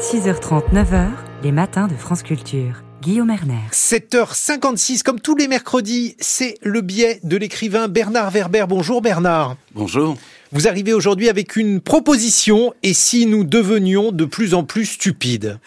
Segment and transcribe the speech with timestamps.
[0.00, 1.10] 6h30, 9h,
[1.42, 2.82] les matins de France Culture.
[3.02, 3.60] Guillaume Erner.
[3.70, 8.64] 7h56, comme tous les mercredis, c'est le biais de l'écrivain Bernard Werber.
[8.66, 9.56] Bonjour Bernard.
[9.74, 10.16] Bonjour.
[10.52, 15.58] Vous arrivez aujourd'hui avec une proposition, et si nous devenions de plus en plus stupides?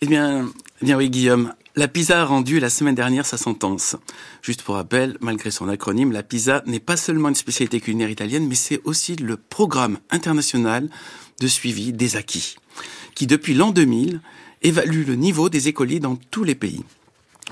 [0.00, 0.48] Eh bien,
[0.82, 3.96] eh bien oui Guillaume, la PISA a rendu la semaine dernière sa sentence.
[4.42, 8.46] Juste pour rappel, malgré son acronyme, la PISA n'est pas seulement une spécialité culinaire italienne,
[8.46, 10.90] mais c'est aussi le programme international
[11.40, 12.56] de suivi des acquis,
[13.14, 14.20] qui depuis l'an 2000
[14.62, 16.84] évalue le niveau des écoliers dans tous les pays.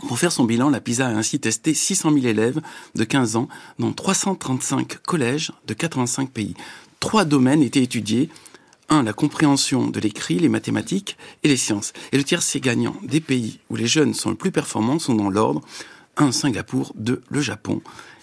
[0.07, 2.61] Pour faire son bilan, la PISA a ainsi testé 600 000 élèves
[2.95, 6.55] de 15 ans dans 335 collèges de 85 pays.
[7.01, 8.29] Trois domaines étaient étudiés.
[8.93, 11.93] Un, la compréhension de l'écrit, les mathématiques et les sciences.
[12.11, 15.31] Et le tiercé gagnant des pays où les jeunes sont le plus performants sont dans
[15.31, 15.61] l'ordre
[16.17, 16.33] 1.
[16.33, 17.23] Singapour, 2.
[17.29, 17.83] le Japon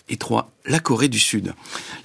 [0.09, 0.52] et 3.
[0.66, 1.53] La Corée du Sud.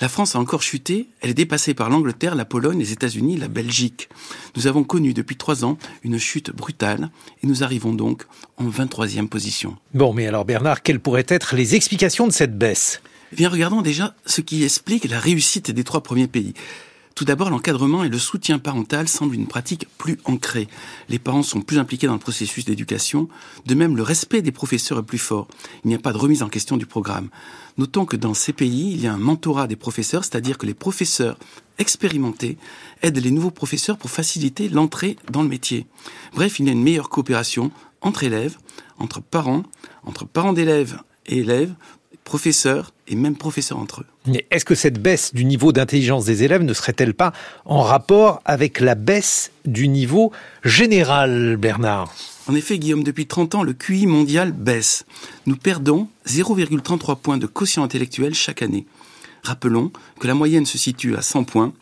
[0.00, 3.48] La France a encore chuté, elle est dépassée par l'Angleterre, la Pologne, les États-Unis, la
[3.48, 4.08] Belgique.
[4.54, 7.10] Nous avons connu depuis trois ans une chute brutale
[7.42, 8.26] et nous arrivons donc
[8.58, 9.76] en 23e position.
[9.92, 13.02] Bon, mais alors Bernard, quelles pourraient être les explications de cette baisse?
[13.32, 16.54] Eh bien, regardons déjà ce qui explique la réussite des trois premiers pays.
[17.14, 20.68] Tout d'abord, l'encadrement et le soutien parental semblent une pratique plus ancrée.
[21.08, 23.28] Les parents sont plus impliqués dans le processus d'éducation.
[23.66, 25.48] De même, le respect des professeurs est plus fort.
[25.84, 27.28] Il n'y a pas de remise en question du programme.
[27.78, 30.74] Notons que dans ces pays, il y a un mentorat des professeurs, c'est-à-dire que les
[30.74, 31.38] professeurs
[31.78, 32.58] expérimentés
[33.02, 35.86] aident les nouveaux professeurs pour faciliter l'entrée dans le métier.
[36.34, 38.58] Bref, il y a une meilleure coopération entre élèves,
[38.98, 39.62] entre parents,
[40.04, 41.74] entre parents d'élèves et élèves,
[42.24, 44.06] professeurs et même professeurs entre eux.
[44.26, 47.32] Mais est-ce que cette baisse du niveau d'intelligence des élèves ne serait-elle pas
[47.64, 50.32] en rapport avec la baisse du niveau
[50.64, 52.14] général, Bernard?
[52.48, 55.04] En effet, Guillaume, depuis 30 ans, le QI mondial baisse.
[55.46, 58.86] Nous perdons 0,33 points de quotient intellectuel chaque année.
[59.42, 61.72] Rappelons que la moyenne se situe à 100 points.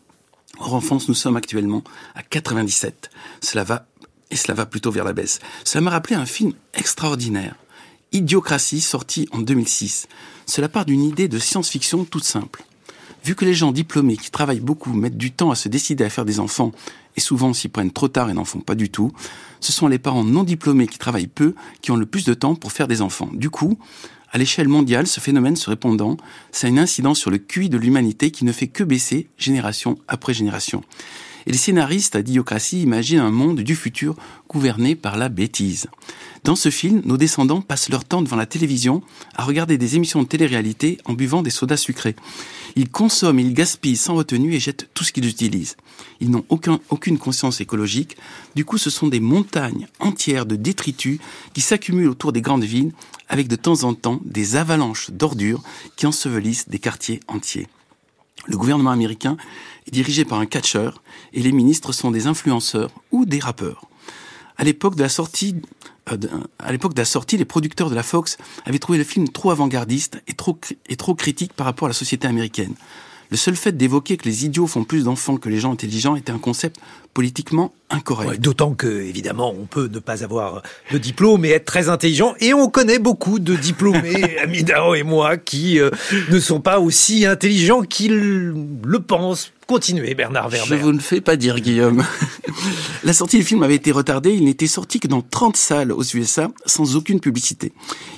[0.58, 1.82] Or, en France, nous sommes actuellement
[2.14, 3.10] à 97.
[3.40, 3.86] Cela va,
[4.30, 5.38] et cela va plutôt vers la baisse.
[5.64, 7.54] Cela m'a rappelé un film extraordinaire.
[8.12, 10.08] Idiocratie, sorti en 2006.
[10.46, 12.64] Cela part d'une idée de science-fiction toute simple.
[13.24, 16.10] Vu que les gens diplômés qui travaillent beaucoup mettent du temps à se décider à
[16.10, 16.72] faire des enfants,
[17.16, 19.12] et souvent s'y prennent trop tard et n'en font pas du tout,
[19.60, 22.56] ce sont les parents non diplômés qui travaillent peu qui ont le plus de temps
[22.56, 23.28] pour faire des enfants.
[23.32, 23.78] Du coup,
[24.32, 26.16] à l'échelle mondiale, ce phénomène se répandant,
[26.50, 29.98] ça a une incidence sur le QI de l'humanité qui ne fait que baisser génération
[30.08, 30.82] après génération.
[31.46, 34.16] Et les scénaristes à Diocratie imaginent un monde du futur
[34.48, 35.86] gouverné par la bêtise.
[36.44, 39.02] Dans ce film, nos descendants passent leur temps devant la télévision
[39.34, 42.16] à regarder des émissions de télé-réalité en buvant des sodas sucrés.
[42.76, 45.76] Ils consomment, ils gaspillent sans retenue et jettent tout ce qu'ils utilisent.
[46.20, 48.16] Ils n'ont aucun, aucune conscience écologique.
[48.54, 51.20] Du coup, ce sont des montagnes entières de détritus
[51.52, 52.92] qui s'accumulent autour des grandes villes
[53.28, 55.62] avec de temps en temps des avalanches d'ordures
[55.96, 57.68] qui ensevelissent des quartiers entiers.
[58.46, 59.36] Le gouvernement américain
[59.86, 61.02] est dirigé par un catcheur
[61.32, 63.84] et les ministres sont des influenceurs ou des rappeurs.
[64.56, 65.56] À l'époque de la sortie,
[66.10, 68.36] euh, sortie, les producteurs de la Fox
[68.66, 72.74] avaient trouvé le film trop avant-gardiste et trop critique par rapport à la société américaine.
[73.30, 76.32] Le seul fait d'évoquer que les idiots font plus d'enfants que les gens intelligents était
[76.32, 76.80] un concept
[77.14, 78.30] politiquement incorrect.
[78.30, 82.34] Ouais, D'autant que, évidemment, on peut ne pas avoir de diplôme et être très intelligent.
[82.40, 85.90] Et on connaît beaucoup de diplômés, Amidao et moi, qui euh,
[86.30, 88.52] ne sont pas aussi intelligents qu'ils
[88.84, 89.52] le pensent.
[89.70, 90.78] Continuez, Bernard Werber.
[90.78, 92.04] Je vous le fais pas dire, Guillaume.
[93.04, 94.34] La sortie du film avait été retardée.
[94.34, 97.70] Il n'était sorti que dans 30 salles aux USA, sans aucune publicité.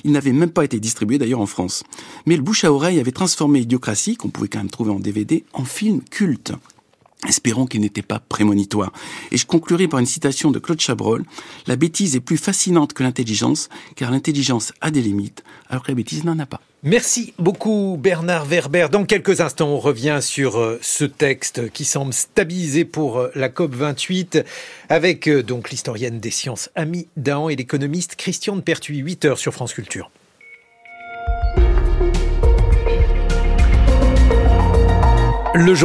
[0.03, 1.83] Il n'avait même pas été distribué d'ailleurs en France.
[2.25, 5.43] Mais le bouche à oreille avait transformé Idiocratie, qu'on pouvait quand même trouver en DVD,
[5.53, 6.53] en film culte.
[7.27, 8.91] Espérons qu'il n'était pas prémonitoire.
[9.31, 11.23] Et je conclurai par une citation de Claude Chabrol.
[11.67, 15.95] La bêtise est plus fascinante que l'intelligence, car l'intelligence a des limites, alors que la
[15.95, 16.61] bêtise n'en a pas.
[16.85, 18.87] Merci beaucoup Bernard Werber.
[18.91, 23.47] Dans quelques instants, on revient sur euh, ce texte qui semble stabilisé pour euh, la
[23.47, 24.43] COP 28
[24.89, 28.97] avec euh, donc l'historienne des sciences Ami Dahan et l'économiste Christian de Pertuis.
[28.97, 30.11] 8 heures sur France Culture.
[35.55, 35.75] Le